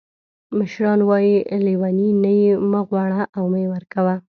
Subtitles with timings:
[0.57, 1.33] مشران وایي:
[1.65, 4.15] لیوني نه یې مه غواړه او مه یې ورکوه.